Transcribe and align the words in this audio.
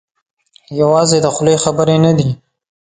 یوازې 0.79 1.17
د 1.21 1.27
خولې 1.35 1.55
خبرې 1.63 1.97
نه 2.05 2.11
دي. 2.17 2.29